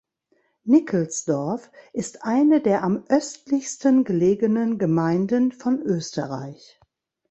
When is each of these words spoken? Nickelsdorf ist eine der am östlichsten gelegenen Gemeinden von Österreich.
Nickelsdorf 0.67 1.69
ist 1.93 2.23
eine 2.23 2.59
der 2.59 2.83
am 2.83 3.03
östlichsten 3.09 4.03
gelegenen 4.03 4.79
Gemeinden 4.79 5.51
von 5.51 5.79
Österreich. 5.79 6.79